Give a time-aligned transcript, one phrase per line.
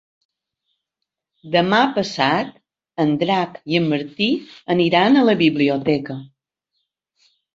[1.55, 2.49] Demà passat
[3.03, 4.29] en Drac i en Martí
[4.77, 6.17] aniran a la biblioteca.